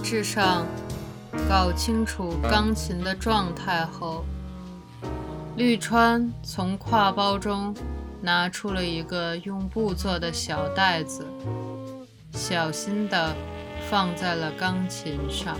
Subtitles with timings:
[0.00, 0.66] 大致上
[1.46, 4.24] 搞清楚钢琴的状态后，
[5.56, 7.76] 绿川从挎包中
[8.22, 11.26] 拿出了一个用布做的小袋子，
[12.32, 13.36] 小心地
[13.90, 15.58] 放在了钢琴上。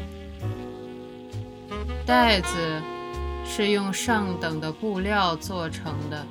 [2.07, 2.81] 袋子
[3.45, 6.25] 是用上等的布料做成的，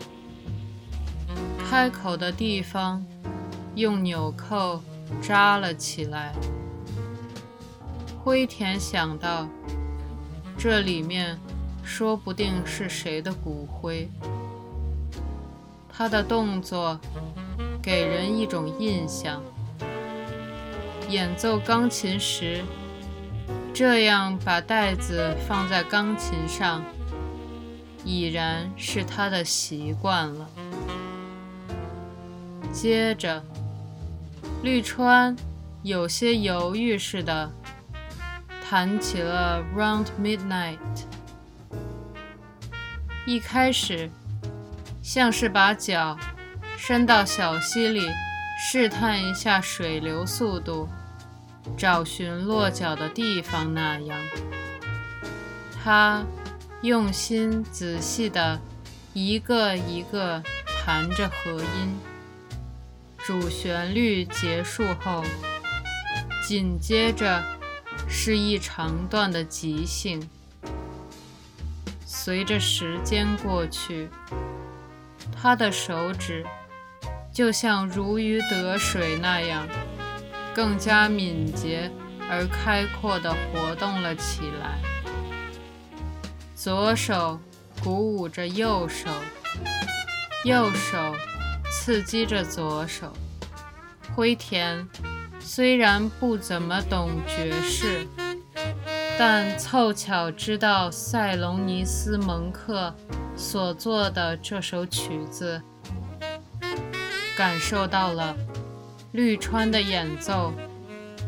[1.70, 3.06] 开口的地方
[3.76, 4.82] 用纽扣
[5.22, 6.34] 扎了起来。
[8.22, 9.48] 灰田想到，
[10.58, 11.40] 这里面
[11.84, 14.10] 说不定是谁的骨灰。
[15.90, 17.00] 他的动作
[17.82, 19.42] 给人一种印象：
[21.10, 22.62] 演奏钢琴时，
[23.74, 26.84] 这样把袋子放在钢琴上，
[28.04, 30.50] 已然是他的习惯了。
[32.74, 33.42] 接着，
[34.62, 35.36] 绿川
[35.84, 37.50] 有些犹豫似的。
[38.70, 40.78] 弹起了《Round Midnight》，
[43.26, 44.12] 一开始
[45.02, 46.16] 像是把脚
[46.78, 48.12] 伸到小溪里
[48.62, 50.88] 试探一下水流速度，
[51.76, 54.16] 找寻落脚的地方那样。
[55.84, 56.24] 他
[56.84, 58.60] 用心仔细地
[59.14, 60.44] 一个一个
[60.86, 62.00] 弹着和音，
[63.18, 65.24] 主旋律结束后，
[66.48, 67.44] 紧接着。
[68.10, 70.28] 是一长段的即兴。
[72.06, 74.10] 随着时间过去，
[75.32, 76.44] 他的手指
[77.32, 79.68] 就像如鱼得水那样，
[80.54, 81.90] 更加敏捷
[82.30, 84.80] 而开阔地活动了起来。
[86.56, 87.40] 左手
[87.82, 89.10] 鼓舞着右手，
[90.44, 91.16] 右手
[91.72, 93.14] 刺激着左手。
[94.14, 94.86] 灰田。
[95.40, 98.08] 虽然不怎么懂爵士，
[99.18, 102.96] 但凑巧知道塞隆尼斯蒙克
[103.36, 105.62] 所作的这首曲子，
[107.36, 108.36] 感受到了
[109.12, 110.54] 绿川的演奏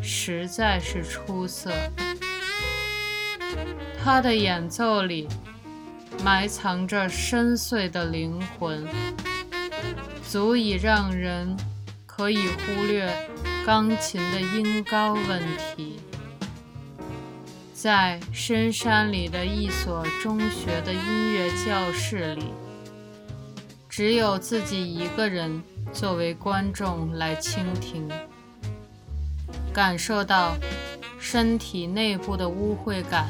[0.02, 1.72] 实在是出色。
[4.04, 5.28] 他的演奏里
[6.24, 8.88] 埋藏着深邃的灵魂，
[10.28, 11.56] 足以让人
[12.06, 13.14] 可以忽略。
[13.64, 15.40] 钢琴的音高问
[15.76, 16.00] 题，
[17.74, 22.46] 在深山里的一所中学的音乐教室里，
[23.88, 25.62] 只有自己一个人
[25.94, 28.10] 作为观众来倾听，
[29.72, 30.56] 感受到
[31.20, 33.30] 身体内部的污秽感，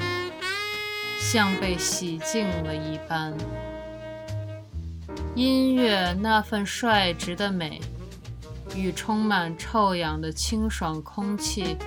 [1.19, 3.34] 像被洗净了一般。
[5.36, 7.81] 音乐那份率直的美。
[8.75, 11.77] 与充满臭氧的清爽空气、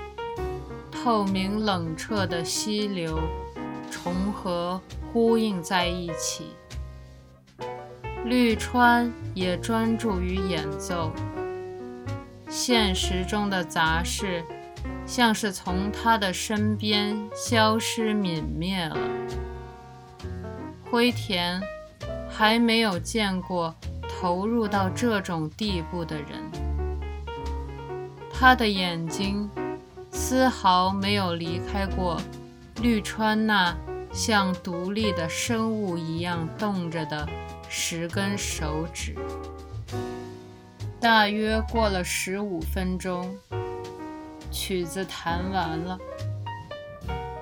[0.90, 3.20] 透明冷彻的溪流
[3.90, 4.80] 重合
[5.12, 6.48] 呼应在一起。
[8.24, 11.12] 绿川也专注于演奏，
[12.48, 14.42] 现实中的杂事
[15.04, 18.96] 像是从他的身边消失泯灭了。
[20.90, 21.60] 灰田
[22.30, 23.74] 还没有见过
[24.08, 26.43] 投入到这种地步的人。
[28.36, 29.48] 他的眼睛
[30.10, 32.20] 丝毫没有离开过
[32.82, 33.74] 绿川那
[34.12, 37.26] 像独立的生物一样动着的
[37.68, 39.14] 十根手指。
[41.00, 43.34] 大约过了十五分钟，
[44.50, 45.98] 曲子弹完了。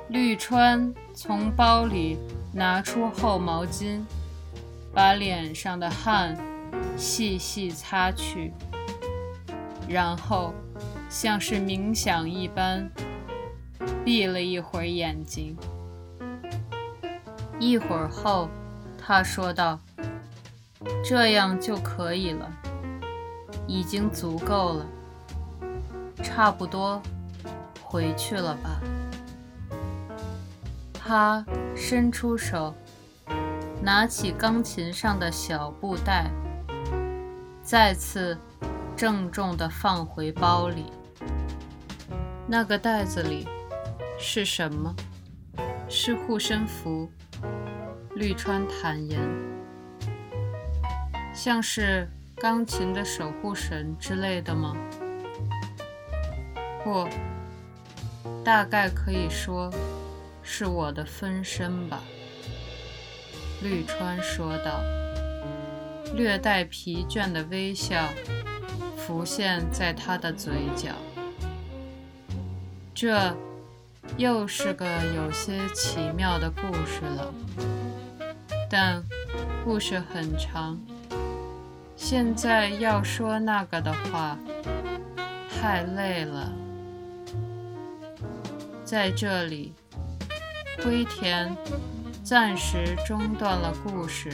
[0.08, 2.18] 绿川从包里
[2.52, 4.02] 拿出厚毛巾，
[4.94, 6.36] 把脸上的汗
[6.96, 8.52] 细细擦去，
[9.88, 10.54] 然后。
[11.12, 12.90] 像是冥想一般，
[14.02, 15.54] 闭了一会儿眼睛。
[17.60, 18.48] 一会儿后，
[18.96, 19.78] 他说道
[21.04, 22.50] ：“这样就可以了，
[23.66, 24.86] 已经足够了，
[26.22, 27.02] 差不多，
[27.82, 28.80] 回去了吧。”
[30.94, 31.44] 他
[31.76, 32.74] 伸出手，
[33.82, 36.30] 拿起钢琴上的小布袋，
[37.62, 38.38] 再次
[38.96, 40.86] 郑重地放回包里。
[42.52, 43.48] 那个袋子里
[44.18, 44.94] 是什么？
[45.88, 47.10] 是护身符。
[48.14, 49.18] 绿川坦言，
[51.34, 52.06] 像是
[52.36, 54.76] 钢琴的守护神之类的吗？
[56.84, 57.08] 或
[58.44, 59.72] 大概可以说
[60.42, 62.02] 是我的分身吧。
[63.62, 64.82] 绿川说道，
[66.14, 68.10] 略带疲倦的微笑
[68.94, 70.90] 浮现在他的嘴角。
[72.94, 73.34] 这
[74.16, 77.32] 又是个有些奇妙的故事了，
[78.70, 79.02] 但
[79.64, 80.78] 故事很长。
[81.96, 84.36] 现在要说那个的话，
[85.48, 86.52] 太累了。
[88.84, 89.72] 在这里，
[90.84, 91.56] 灰田
[92.22, 94.30] 暂时中断了故事，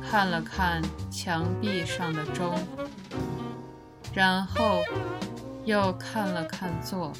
[0.00, 0.80] 看了看
[1.10, 2.54] 墙壁上的钟，
[4.12, 4.80] 然后
[5.64, 7.12] 又看了看座。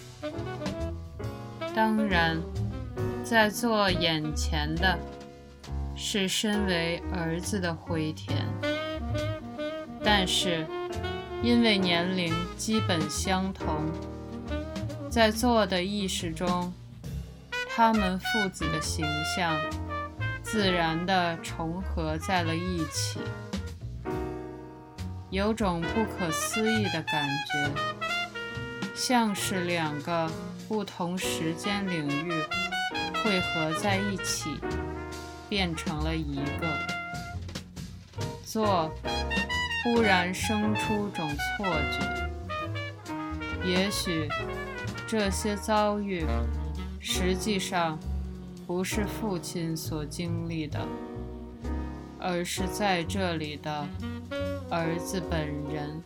[1.74, 2.40] 当然，
[3.24, 4.98] 在座眼前的
[5.96, 8.44] 是身为儿子的灰田，
[10.04, 10.66] 但是
[11.42, 13.86] 因为年龄基本相同，
[15.10, 16.72] 在座的意识中，
[17.74, 19.04] 他们父子的形
[19.36, 19.56] 象
[20.42, 23.18] 自然地重合在了一起，
[25.30, 28.03] 有种不可思议的感觉，
[28.94, 30.30] 像是两个。
[30.66, 32.32] 不同时间领域
[33.22, 34.58] 汇合在一起，
[35.46, 36.66] 变成了一个。
[38.42, 38.90] 做
[39.84, 42.30] 忽然生出种错觉，
[43.62, 44.26] 也许
[45.06, 46.24] 这些遭遇
[46.98, 47.98] 实际上
[48.66, 50.80] 不是父亲所经历的，
[52.18, 53.86] 而是在这里的
[54.70, 56.02] 儿子本人。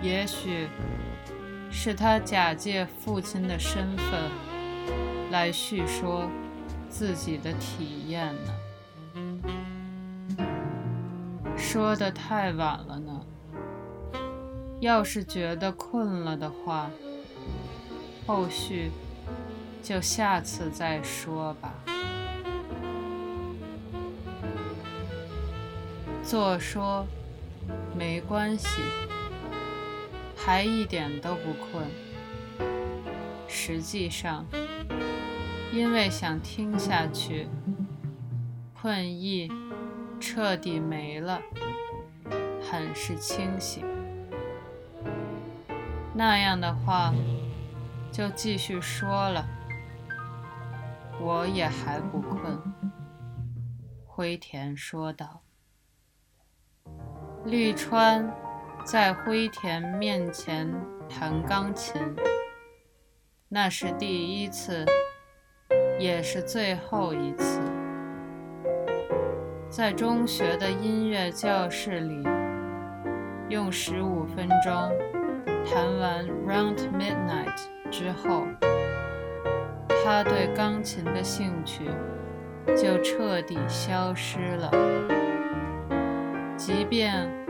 [0.00, 0.68] 也许。
[1.74, 4.30] 是他假借父亲的身份
[5.32, 6.30] 来叙说
[6.88, 8.52] 自己的体验呢？
[11.56, 13.20] 说的太晚了呢。
[14.80, 16.90] 要是觉得困了的话，
[18.26, 18.90] 后续
[19.82, 21.72] 就下次再说吧。
[26.22, 27.06] 做说
[27.96, 28.68] 没关系。
[30.44, 31.86] 还一点都不困。
[33.46, 34.44] 实际上，
[35.72, 37.46] 因为想听下去，
[38.74, 39.48] 困意
[40.18, 41.40] 彻底没了，
[42.60, 43.84] 很是清醒。
[46.12, 47.14] 那样的话，
[48.10, 49.46] 就继续说了。
[51.20, 52.60] 我也还不困。
[54.04, 55.42] 灰田说道。
[57.44, 58.28] 绿川。
[58.84, 60.68] 在灰田面前
[61.08, 61.94] 弹钢琴，
[63.48, 64.84] 那是第一次，
[66.00, 67.60] 也是最后一次。
[69.70, 72.28] 在中学的音乐教室里，
[73.48, 74.74] 用十五分钟
[75.64, 77.56] 弹完《Round Midnight》
[77.88, 78.46] 之后，
[80.04, 81.84] 他对钢琴的兴趣
[82.76, 84.70] 就彻底消失了，
[86.56, 87.41] 即便。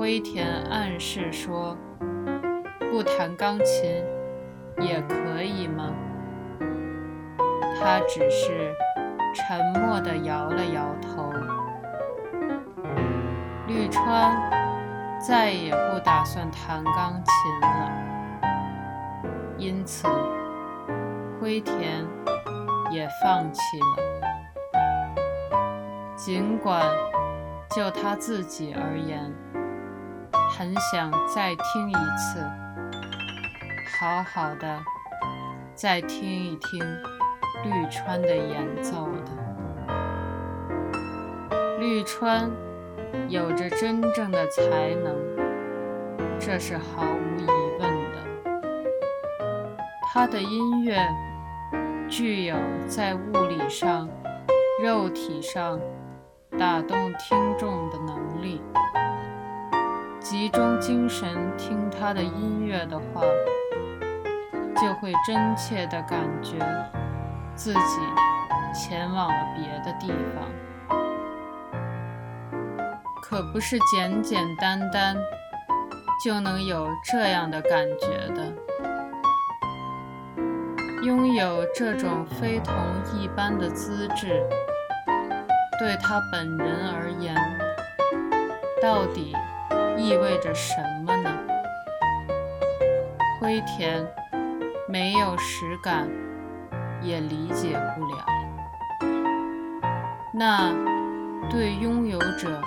[0.00, 1.76] 灰田暗示说
[2.90, 4.02] ：“不弹钢琴
[4.78, 5.92] 也可以吗？”
[7.78, 8.74] 他只是
[9.34, 11.30] 沉默地摇了摇头。
[13.66, 14.34] 绿川
[15.20, 17.92] 再也不打算弹钢琴了，
[19.58, 20.08] 因此
[21.38, 22.02] 灰田
[22.90, 24.02] 也放弃了。
[26.16, 26.82] 尽管
[27.76, 29.30] 就他自己而言，
[30.58, 32.40] 很想再听一次，
[33.98, 34.78] 好好的
[35.74, 36.80] 再听一听
[37.64, 39.30] 绿川的演奏的。
[41.78, 42.50] 绿川
[43.28, 45.16] 有着真正的才能，
[46.38, 47.46] 这是毫无疑
[47.78, 48.18] 问的。
[50.12, 50.98] 他的音乐
[52.08, 54.08] 具有在物理上、
[54.82, 55.80] 肉体上
[56.58, 58.60] 打动听众的能力。
[60.20, 63.22] 集中精神听他的音乐的话，
[64.76, 66.58] 就会真切地感觉
[67.54, 67.80] 自己
[68.74, 70.44] 前往了别的地方，
[73.22, 75.16] 可不是简简单单
[76.22, 78.52] 就能有这样的感觉的。
[81.02, 82.74] 拥有这种非同
[83.18, 84.46] 一般的资质，
[85.78, 87.34] 对他本人而言，
[88.82, 89.34] 到底？
[90.00, 91.30] 意味着什么呢？
[93.38, 94.02] 灰田
[94.88, 96.08] 没有实感，
[97.02, 98.24] 也理解不了。
[100.32, 100.72] 那
[101.50, 102.62] 对拥有者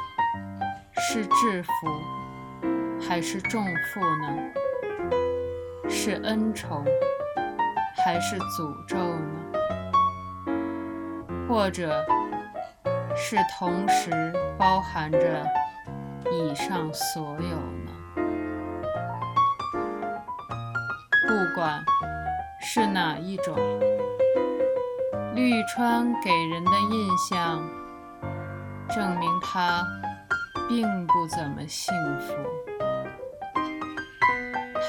[0.96, 1.72] 是制服
[3.02, 4.38] 还是重负呢？
[5.90, 6.86] 是恩宠
[8.06, 9.26] 还是诅咒呢？
[11.50, 12.06] 或者
[13.16, 15.44] 是同时包含着？
[16.32, 17.92] 以上所有呢？
[21.28, 21.84] 不管
[22.62, 23.56] 是哪一种？
[25.36, 27.64] 绿川给人的印象，
[28.90, 29.84] 证明他
[30.70, 32.36] 并不怎么幸福。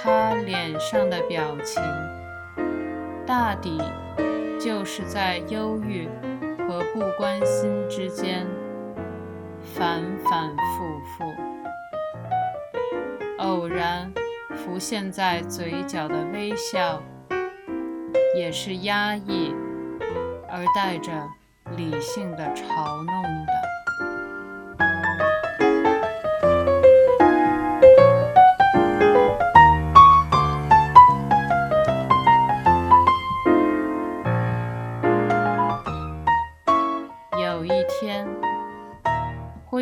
[0.02, 1.82] 他脸上的表情，
[3.26, 3.80] 大抵
[4.60, 6.06] 就是在忧郁
[6.68, 8.46] 和不关心之间
[9.76, 11.24] 反反复复。
[13.38, 14.12] 偶然
[14.54, 17.02] 浮现在嘴角的微笑，
[18.36, 19.52] 也是压抑
[20.48, 21.12] 而带着
[21.76, 23.73] 理性的嘲弄的。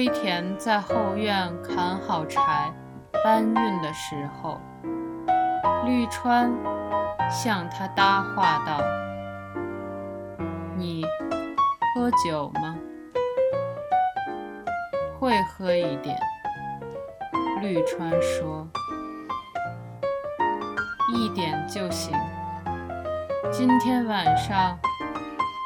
[0.03, 2.75] 灰田在后院砍好柴。
[3.23, 4.59] 搬运的时候，
[5.87, 6.53] 绿川
[7.31, 8.81] 向他搭话道
[10.77, 11.05] ：“你
[11.95, 12.75] 喝酒吗？
[15.21, 16.19] 会喝一点。”
[17.63, 18.67] 绿川说
[21.15, 22.13] ：“一点就行。
[23.53, 24.77] 今天晚上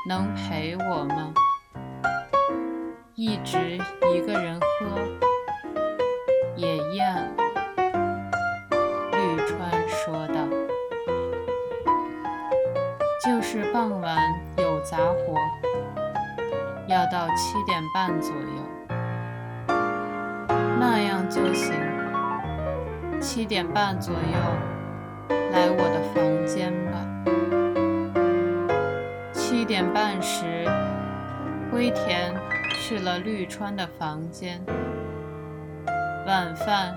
[0.07, 1.33] 能陪我吗？
[3.19, 3.57] 一直
[4.15, 4.99] 一个人喝
[6.55, 7.35] 也厌。”
[9.11, 10.35] 玉川说道
[13.25, 14.19] 就是傍晚
[14.59, 15.35] 有杂活，
[16.87, 18.63] 要到七点半左右，
[20.79, 21.73] 那样就行。
[23.19, 24.21] 七点半左右
[25.53, 26.93] 来我的房间吧。
[29.33, 30.67] 七点半时，
[31.73, 32.35] 灰田
[32.89, 34.61] 去了绿川的房间，
[36.25, 36.97] 晚饭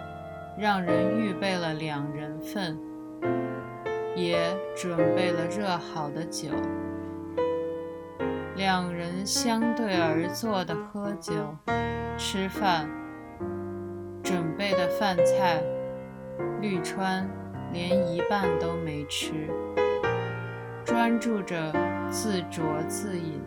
[0.55, 2.77] 让人预备了两人份。
[4.15, 6.49] 也准备了热好的酒，
[8.55, 11.33] 两人相对而坐的喝酒、
[12.15, 12.87] 吃饭。
[14.21, 15.59] 准备的饭菜，
[16.61, 17.27] 绿川
[17.73, 19.31] 连一半都没吃，
[20.85, 21.73] 专注着
[22.11, 23.41] 自酌自饮。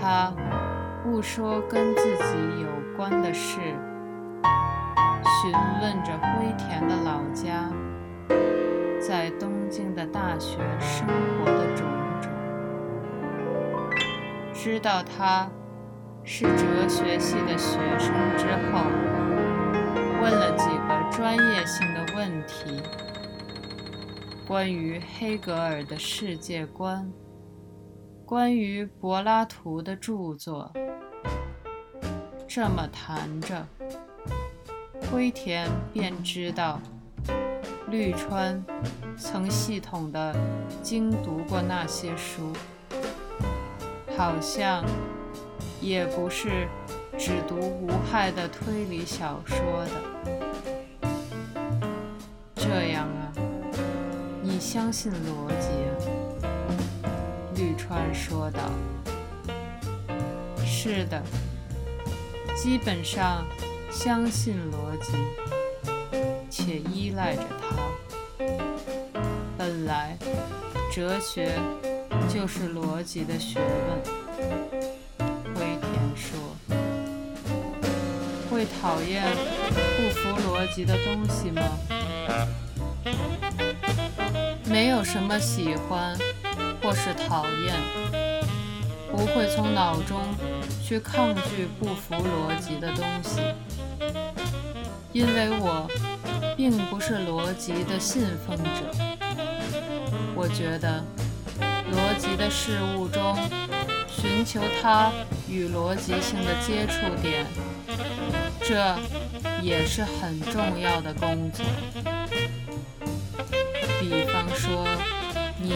[0.00, 0.32] 他
[1.02, 3.58] 不说跟自己有关的事，
[5.42, 7.70] 询问着灰田的老家。
[9.00, 11.86] 在东京的大学生活的种
[12.20, 12.30] 种，
[14.52, 15.48] 知道他
[16.24, 18.82] 是哲学系的学生之后，
[20.20, 22.82] 问了几个专业性的问题，
[24.48, 27.08] 关于黑格尔的世界观，
[28.26, 30.72] 关于柏拉图的著作。
[32.48, 33.64] 这么谈着，
[35.08, 36.80] 灰田便知道。
[37.88, 38.60] 绿川
[39.16, 40.34] 曾系统的
[40.82, 42.52] 精读过那些书，
[44.18, 44.84] 好像
[45.80, 46.66] 也不是
[47.16, 51.10] 只读无害的推理小说的。
[52.56, 53.32] 这样啊，
[54.42, 56.15] 你相信逻辑啊？
[57.56, 58.60] 绿川说道。
[60.64, 61.22] 是的，
[62.54, 63.46] 基本上
[63.90, 65.12] 相信逻辑。
[66.50, 67.76] 且依赖着它。
[69.56, 70.16] 本来，
[70.92, 71.58] 哲学
[72.28, 73.98] 就是逻辑的学问。
[75.54, 76.38] 灰田说
[78.50, 79.22] ：“会讨厌
[79.96, 81.62] 不符逻辑的东西吗？”
[84.64, 86.16] 没有什么喜欢
[86.86, 87.74] 或是讨厌，
[89.10, 90.20] 不会从脑中
[90.80, 93.40] 去抗拒不符逻辑的东西，
[95.12, 95.90] 因为我。
[96.56, 98.90] 并不是逻辑的信奉者。
[100.34, 101.04] 我觉得，
[101.92, 103.36] 逻辑的事物中，
[104.08, 105.12] 寻求它
[105.46, 107.44] 与逻辑性的接触点，
[108.62, 108.96] 这
[109.60, 111.62] 也是很重要的工作。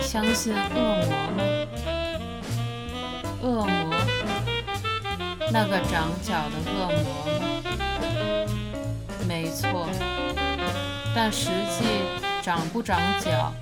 [0.02, 1.42] 相信恶魔吗？
[3.42, 3.94] 恶魔，
[5.52, 7.04] 那个长角的恶魔
[7.40, 7.48] 吗？
[9.28, 9.88] 没错。
[11.14, 11.84] 但实际
[12.42, 13.52] 长不长脚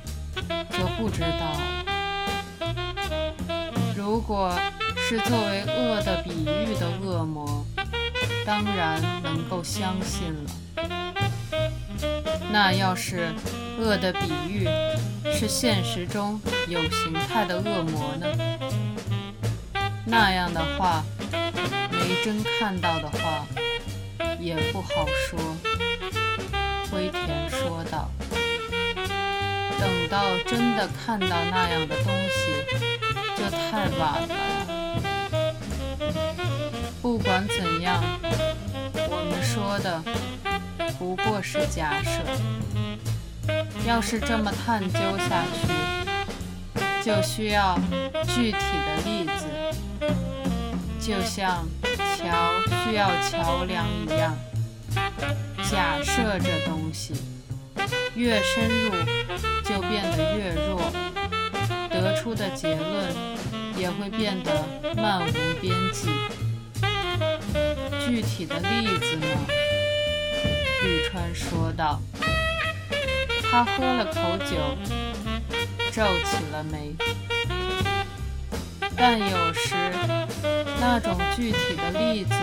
[0.70, 1.60] 就不知道了。
[3.96, 4.52] 如果
[4.96, 7.64] 是作为恶的比喻的恶魔，
[8.44, 10.50] 当然能够相信了。
[12.50, 13.34] 那要是
[13.78, 14.68] 恶的比喻
[15.32, 18.26] 是现实中有形态的恶魔呢？
[20.04, 21.04] 那样的话，
[21.90, 23.46] 没真看到的话，
[24.40, 25.38] 也不好说。
[26.90, 28.10] 灰田说道
[29.78, 32.64] ：“等到真的看到那样的东西，
[33.36, 34.34] 就太晚了。
[37.02, 38.02] 不管怎样，
[39.10, 40.02] 我们说的
[40.98, 42.10] 不过是假设。
[43.86, 45.68] 要是这么探究下去，
[47.02, 47.78] 就需要
[48.24, 49.46] 具体的例子，
[51.00, 51.66] 就像
[52.16, 52.52] 桥
[52.84, 54.36] 需要桥梁一样。
[55.70, 57.14] 假设这东西
[58.14, 58.90] 越深入，
[59.64, 60.80] 就变得越弱，
[61.90, 63.14] 得出的结论
[63.76, 64.64] 也会变得
[64.96, 66.08] 漫无边际。
[68.06, 69.26] 具体的例子呢？
[70.82, 72.00] 绿川说道。
[73.50, 74.56] 他喝了口酒，
[75.90, 76.94] 皱起了眉。
[78.94, 79.74] 但有时，
[80.80, 82.34] 那种具体的例子，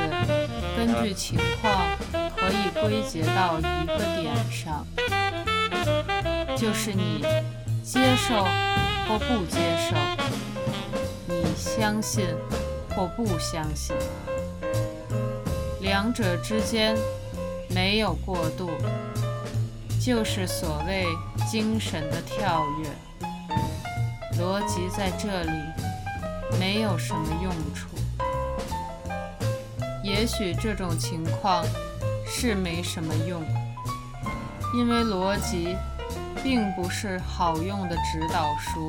[0.76, 1.86] 根据情况
[2.36, 4.86] 可以归结到一个点上，
[6.58, 7.24] 就是你
[7.84, 8.44] 接受
[9.08, 9.60] 或不接
[9.90, 9.96] 受，
[11.28, 12.26] 你相信
[12.96, 13.96] 或不相信，
[15.82, 16.98] 两者之间
[17.70, 18.72] 没有过渡。
[20.06, 21.08] 就是所谓
[21.50, 22.88] 精神的跳跃，
[24.40, 25.50] 逻辑在这里
[26.60, 27.88] 没有什么用处。
[30.04, 31.66] 也许这种情况
[32.28, 33.44] 是没什么用，
[34.76, 35.76] 因为逻辑
[36.44, 38.88] 并不是好用的指导书。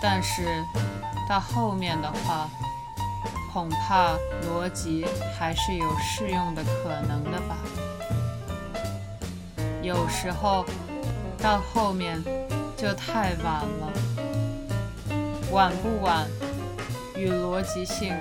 [0.00, 0.64] 但是
[1.28, 2.48] 到后面的话，
[3.52, 4.12] 恐怕
[4.46, 5.04] 逻辑
[5.36, 7.56] 还是有适用的可能的吧。
[9.88, 10.66] 有时候
[11.38, 12.22] 到后面
[12.76, 13.90] 就太晚了，
[15.50, 16.28] 晚不晚
[17.16, 18.14] 与逻辑性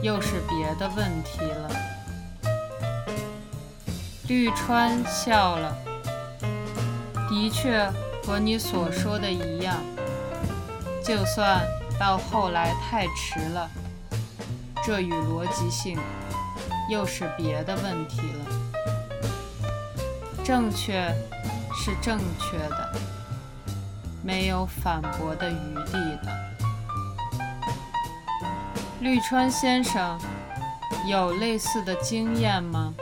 [0.00, 1.70] 又是别的问题了。
[4.28, 5.76] 绿川笑了，
[7.28, 7.86] 的确
[8.26, 9.76] 和你所说的一样，
[11.04, 11.60] 就算
[12.00, 13.70] 到后来太迟了，
[14.82, 15.98] 这与逻辑性
[16.88, 18.53] 又是别的问题了。
[20.44, 20.92] 正确
[21.74, 22.92] 是正确的，
[24.22, 26.38] 没有反驳的余地的。
[29.00, 30.20] 绿川先生
[31.08, 32.92] 有类似的经验吗？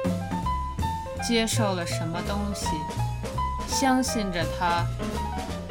[1.27, 2.69] 接受了什么东西，
[3.67, 4.87] 相信着它，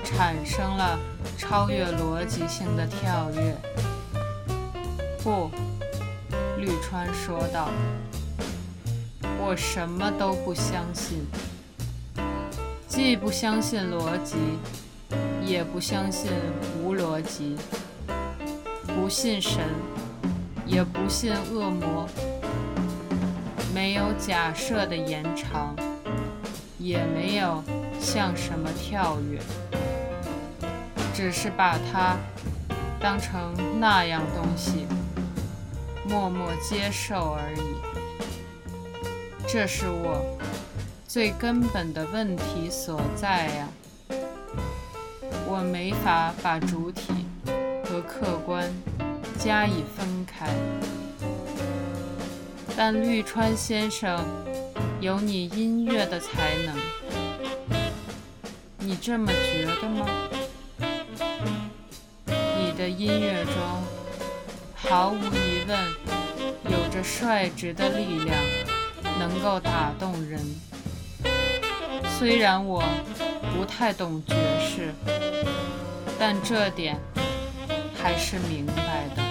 [0.04, 1.00] 产生了
[1.38, 3.58] 超越逻辑性的跳跃？
[5.24, 5.50] 不，
[6.58, 7.70] 绿川说道
[9.40, 11.26] ：“我什么都不相信。”
[12.92, 14.36] 既不相信逻辑，
[15.46, 16.30] 也不相信
[16.84, 17.56] 无逻辑；
[18.86, 19.62] 不信神，
[20.66, 22.06] 也不信恶魔。
[23.74, 25.74] 没有假设的延长，
[26.78, 27.64] 也没有
[27.98, 29.40] 像什么跳跃，
[31.14, 32.18] 只是把它
[33.00, 34.86] 当成那样东西，
[36.10, 37.62] 默默接受而已。
[39.48, 40.38] 这是我。
[41.14, 43.68] 最根本的问题所在呀，
[45.46, 47.04] 我没法把主体
[47.84, 48.72] 和客观
[49.38, 50.48] 加以分开。
[52.78, 54.26] 但绿川先生
[55.02, 56.74] 有你音乐的才能，
[58.80, 60.08] 你这么觉得吗？
[62.26, 63.54] 你的音乐中
[64.74, 65.78] 毫无疑问
[66.72, 68.38] 有着率直的力量，
[69.20, 70.40] 能够打动人。
[72.22, 72.84] 虽然我
[73.58, 74.94] 不太懂爵士，
[76.20, 76.96] 但这点
[78.00, 79.24] 还是明白的。